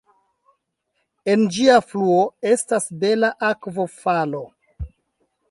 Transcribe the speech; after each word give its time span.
En 1.33 1.43
ĝia 1.57 1.75
fluo 1.91 2.17
estas 2.53 2.89
bela 3.05 3.31
akvofalo. 3.51 4.43